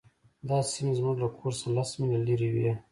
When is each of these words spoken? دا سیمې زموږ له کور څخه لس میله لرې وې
دا 0.49 0.57
سیمې 0.73 0.93
زموږ 0.99 1.15
له 1.23 1.27
کور 1.37 1.53
څخه 1.59 1.71
لس 1.77 1.89
میله 1.99 2.19
لرې 2.27 2.49
وې 2.53 2.71